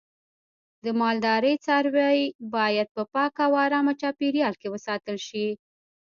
د 0.83 0.85
مالدارۍ 1.01 1.55
څاروی 1.65 2.21
باید 2.55 2.87
په 2.95 3.03
پاکه 3.13 3.43
او 3.47 3.53
آرامه 3.65 3.93
چاپیریال 4.01 4.53
کې 4.61 4.67
وساتل 4.73 5.17
شي. 5.27 5.47